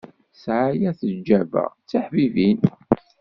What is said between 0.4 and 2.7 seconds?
Sɛaya teǧǧaba d iḥbiben.